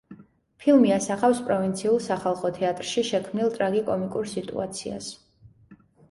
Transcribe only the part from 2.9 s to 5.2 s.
შექმნილ ტრაგი–კომიკურ სიტუაციას.